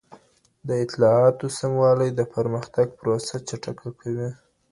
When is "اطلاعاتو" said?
0.83-1.45